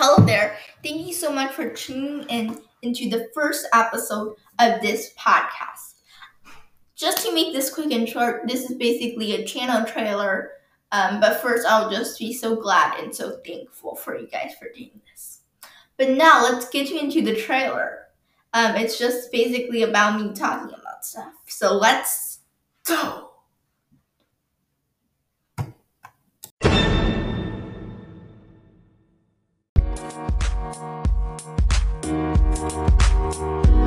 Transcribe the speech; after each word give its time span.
Hello 0.00 0.24
there. 0.24 0.56
Thank 0.84 1.08
you 1.08 1.12
so 1.12 1.32
much 1.32 1.50
for 1.54 1.70
tuning 1.70 2.22
in 2.28 2.60
into 2.82 3.10
the 3.10 3.28
first 3.34 3.66
episode 3.74 4.36
of 4.60 4.80
this 4.80 5.12
podcast. 5.18 5.94
Just 6.94 7.26
to 7.26 7.34
make 7.34 7.52
this 7.52 7.74
quick 7.74 7.90
and 7.90 8.08
short, 8.08 8.46
this 8.46 8.70
is 8.70 8.76
basically 8.76 9.32
a 9.32 9.44
channel 9.44 9.84
trailer. 9.84 10.52
Um, 10.92 11.18
but 11.18 11.42
first, 11.42 11.66
I'll 11.66 11.90
just 11.90 12.16
be 12.16 12.32
so 12.32 12.54
glad 12.54 13.00
and 13.00 13.12
so 13.12 13.40
thankful 13.44 13.96
for 13.96 14.16
you 14.16 14.28
guys 14.28 14.52
for 14.56 14.68
doing 14.72 15.00
this. 15.10 15.40
But 15.96 16.10
now, 16.10 16.44
let's 16.44 16.68
get 16.68 16.90
you 16.90 17.00
into 17.00 17.20
the 17.20 17.34
trailer. 17.34 18.04
Um, 18.54 18.76
it's 18.76 19.00
just 19.00 19.32
basically 19.32 19.82
about 19.82 20.20
me 20.20 20.32
talking 20.32 20.72
about 20.78 21.04
stuff. 21.04 21.32
So 21.48 21.74
let's 21.74 22.38
go. 22.84 23.30
Thank 30.70 30.98
you. 33.68 33.77